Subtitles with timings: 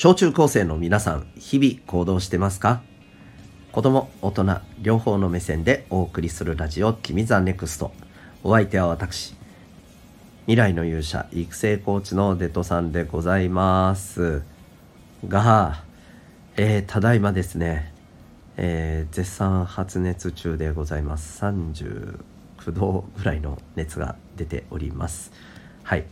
[0.00, 2.82] 小中高生の皆さん、日々行動してますか？
[3.72, 7.90] 子供、大人、両方の目線でお送りするラジオ、君ザネクスト。
[8.44, 9.34] お相手は私、
[10.42, 14.42] 未来の勇者、育成コーチのデトさんでございます。
[15.26, 15.82] が、
[16.56, 17.92] えー、ただいまですね、
[18.56, 21.44] えー、絶賛発熱中でございます。
[21.44, 22.20] 39
[22.68, 25.32] 度ぐらいの熱が出ております。
[25.82, 26.04] はい。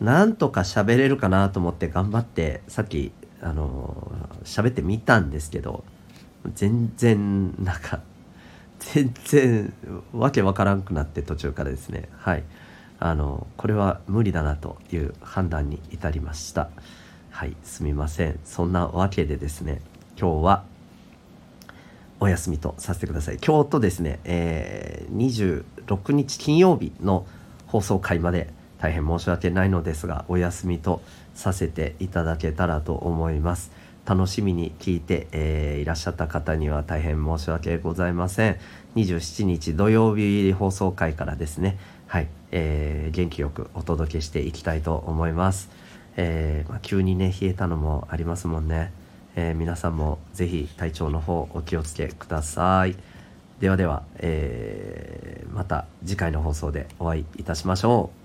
[0.00, 3.10] なんとか喋れるかなと思って頑張ってさっき
[3.42, 4.12] あの
[4.44, 5.84] 喋ってみたんですけど
[6.54, 8.00] 全然なんか
[8.78, 9.72] 全然
[10.12, 12.08] わけわからんくなって途中からですね。
[12.18, 12.44] はい。
[12.98, 16.70] あのこれは無理だなという判断に至りました。
[17.30, 17.56] はい。
[17.62, 18.38] すみません。
[18.44, 19.80] そんなわけでですね
[20.18, 20.64] 今日は
[22.20, 23.38] お休みとさせてください。
[23.44, 27.26] 今日とですね、えー、26日金曜日の
[27.66, 28.52] 放送回まで
[28.82, 31.02] 大変申し訳ないのですがお休みと
[31.34, 33.70] させていただけたらと思います。
[34.04, 38.58] 楽しみに聞いて、えー、いらっしゃった方には大変申し訳ございません。
[38.96, 41.78] 27日土曜日放送回からですね。
[42.08, 45.70] はい、えー、元気よくお届けしていきたいと思います、
[46.16, 48.92] えー、まあ、急にね冷えたのもありますもんね、
[49.34, 52.96] え皆さんも是非体調の方お気をつけください。
[53.60, 58.21] ではでは、えまた次回の放送でお会いいたしましょう。